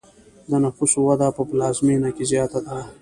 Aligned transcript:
د 0.49 0.51
نفوسو 0.63 0.99
وده 1.07 1.27
په 1.37 1.41
پلازمینه 1.49 2.09
کې 2.15 2.23
زیاته 2.31 2.59
ده. 2.65 2.77